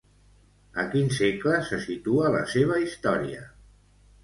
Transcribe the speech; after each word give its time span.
A 0.83 0.85
quin 0.93 1.11
segle 1.17 1.59
se 1.69 1.79
situa 1.85 2.33
la 2.39 2.41
seva 2.55 2.81
història? 2.89 3.47